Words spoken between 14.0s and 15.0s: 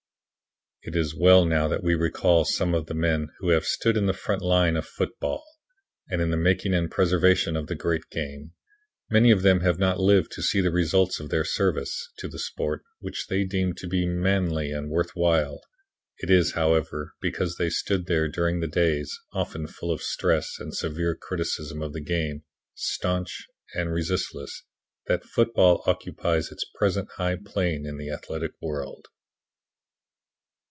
manly and